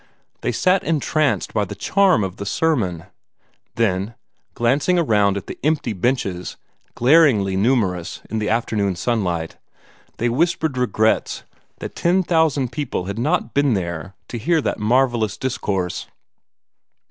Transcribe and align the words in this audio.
They 0.41 0.51
sat 0.51 0.83
entranced 0.83 1.53
by 1.53 1.63
the 1.63 1.75
charm 1.75 2.23
of 2.23 2.37
the 2.37 2.45
sermon; 2.47 3.05
then, 3.75 4.15
glancing 4.55 4.97
around 4.97 5.37
at 5.37 5.45
the 5.45 5.59
empty 5.63 5.93
benches, 5.93 6.57
glaringly 6.95 7.55
numerous 7.55 8.21
in 8.27 8.39
the 8.39 8.49
afternoon 8.49 8.95
sunlight, 8.95 9.57
they 10.17 10.27
whispered 10.27 10.75
regrets 10.75 11.43
that 11.81 11.95
ten 11.95 12.23
thousand 12.23 12.71
people 12.71 13.05
had 13.05 13.19
not 13.19 13.53
been 13.53 13.75
there 13.75 14.15
to 14.29 14.39
hear 14.39 14.59
that 14.59 14.79
marvellous 14.79 15.37
discourse. 15.37 16.07